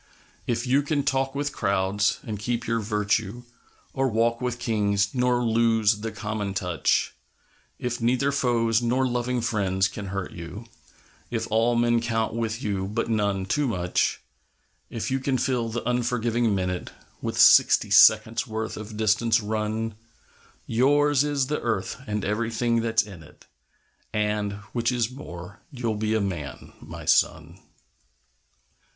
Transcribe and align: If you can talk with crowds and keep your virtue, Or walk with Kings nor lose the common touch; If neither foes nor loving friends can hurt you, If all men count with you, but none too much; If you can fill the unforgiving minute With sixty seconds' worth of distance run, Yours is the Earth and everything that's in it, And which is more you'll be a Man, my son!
If 0.47 0.65
you 0.65 0.81
can 0.81 1.03
talk 1.03 1.35
with 1.35 1.53
crowds 1.53 2.17
and 2.23 2.39
keep 2.39 2.65
your 2.65 2.79
virtue, 2.79 3.43
Or 3.93 4.07
walk 4.07 4.41
with 4.41 4.57
Kings 4.57 5.13
nor 5.13 5.43
lose 5.45 5.99
the 5.99 6.11
common 6.11 6.55
touch; 6.55 7.13
If 7.77 8.01
neither 8.01 8.31
foes 8.31 8.81
nor 8.81 9.07
loving 9.07 9.41
friends 9.41 9.87
can 9.87 10.07
hurt 10.07 10.31
you, 10.31 10.65
If 11.29 11.45
all 11.51 11.75
men 11.75 12.01
count 12.01 12.33
with 12.33 12.63
you, 12.63 12.87
but 12.87 13.09
none 13.11 13.45
too 13.45 13.67
much; 13.67 14.21
If 14.89 15.11
you 15.11 15.19
can 15.19 15.37
fill 15.37 15.69
the 15.69 15.87
unforgiving 15.87 16.55
minute 16.55 16.89
With 17.21 17.37
sixty 17.39 17.91
seconds' 17.91 18.47
worth 18.47 18.77
of 18.77 18.97
distance 18.97 19.39
run, 19.39 19.93
Yours 20.65 21.23
is 21.23 21.45
the 21.45 21.61
Earth 21.61 22.01
and 22.07 22.25
everything 22.25 22.81
that's 22.81 23.03
in 23.03 23.21
it, 23.21 23.45
And 24.11 24.53
which 24.73 24.91
is 24.91 25.11
more 25.11 25.59
you'll 25.69 25.93
be 25.93 26.15
a 26.15 26.21
Man, 26.21 26.73
my 26.81 27.05
son! 27.05 27.59